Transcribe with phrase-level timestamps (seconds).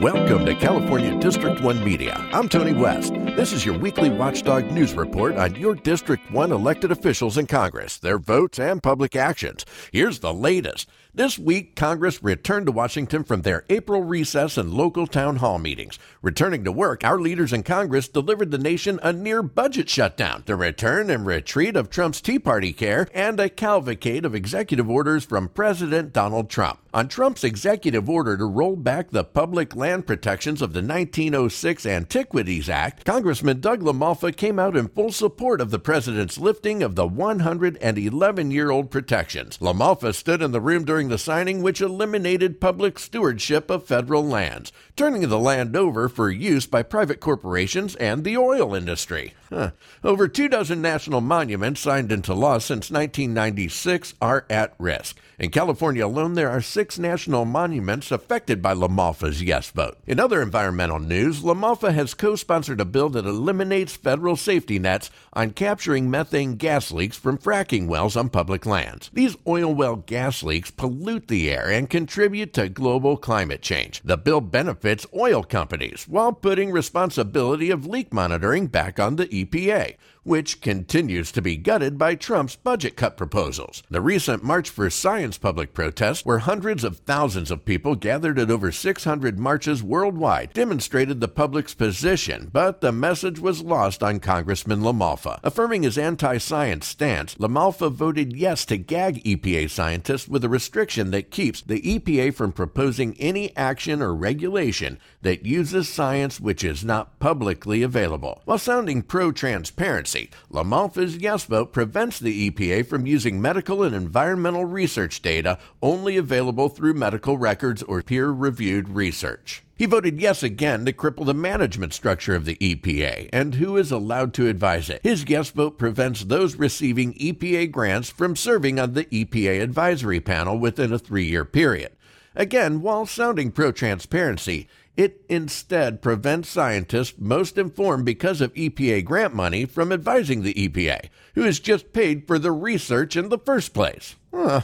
[0.00, 2.24] Welcome to California District 1 Media.
[2.32, 3.12] I'm Tony West.
[3.12, 7.98] This is your weekly Watchdog News Report on your District 1 elected officials in Congress,
[7.98, 9.66] their votes, and public actions.
[9.92, 10.88] Here's the latest.
[11.12, 15.98] This week, Congress returned to Washington from their April recess and local town hall meetings.
[16.22, 20.54] Returning to work, our leaders in Congress delivered the nation a near budget shutdown, the
[20.54, 25.48] return and retreat of Trump's Tea Party care, and a cavalcade of executive orders from
[25.48, 26.78] President Donald Trump.
[26.94, 32.68] On Trump's executive order to roll back the public land protections of the 1906 Antiquities
[32.68, 37.06] Act, Congressman Doug LaMalfa came out in full support of the president's lifting of the
[37.06, 39.56] 111 year old protections.
[39.58, 44.72] LaMalfa stood in the room during the signing, which eliminated public stewardship of federal lands,
[44.94, 49.32] turning the land over for use by private corporations and the oil industry.
[49.48, 49.70] Huh.
[50.04, 55.18] Over two dozen national monuments signed into law since 1996 are at risk.
[55.38, 59.70] In California alone, there are six national monuments affected by LaMalfa's yes
[60.06, 65.10] In other environmental news, LaMalfa has co sponsored a bill that eliminates federal safety nets
[65.32, 69.10] on capturing methane gas leaks from fracking wells on public lands.
[69.12, 74.00] These oil well gas leaks pollute the air and contribute to global climate change.
[74.02, 79.96] The bill benefits oil companies while putting responsibility of leak monitoring back on the EPA,
[80.28, 83.82] which continues to be gutted by Trump's budget cut proposals.
[83.88, 88.50] The recent March for Science public protest, where hundreds of thousands of people gathered at
[88.50, 94.80] over 600 marches worldwide, demonstrated the public's position, but the message was lost on Congressman
[94.80, 95.40] LaMalfa.
[95.42, 101.10] Affirming his anti science stance, LaMalfa voted yes to gag EPA scientists with a restriction
[101.10, 106.84] that keeps the EPA from proposing any action or regulation that uses science which is
[106.84, 108.42] not publicly available.
[108.44, 110.17] While sounding pro transparency,
[110.52, 116.68] LaMalfa's yes vote prevents the EPA from using medical and environmental research data only available
[116.68, 119.62] through medical records or peer reviewed research.
[119.78, 123.92] He voted yes again to cripple the management structure of the EPA and who is
[123.92, 125.00] allowed to advise it.
[125.04, 130.58] His yes vote prevents those receiving EPA grants from serving on the EPA advisory panel
[130.58, 131.92] within a three year period.
[132.34, 139.32] Again, while sounding pro transparency, it instead prevents scientists most informed because of EPA grant
[139.32, 143.72] money from advising the EPA, who is just paid for the research in the first
[143.72, 144.16] place.
[144.34, 144.62] Huh.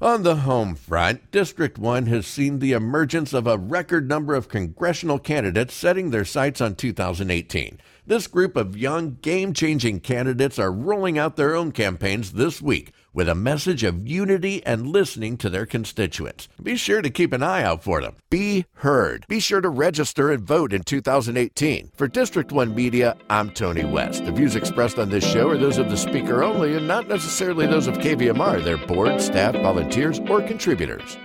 [0.00, 4.48] On the home front, District 1 has seen the emergence of a record number of
[4.48, 7.80] congressional candidates setting their sights on 2018.
[8.08, 12.92] This group of young, game changing candidates are rolling out their own campaigns this week
[13.12, 16.48] with a message of unity and listening to their constituents.
[16.62, 18.16] Be sure to keep an eye out for them.
[18.30, 19.26] Be heard.
[19.28, 21.90] Be sure to register and vote in 2018.
[21.96, 24.24] For District 1 Media, I'm Tony West.
[24.24, 27.66] The views expressed on this show are those of the speaker only and not necessarily
[27.66, 31.18] those of KVMR, their board, staff, volunteers, or contributors.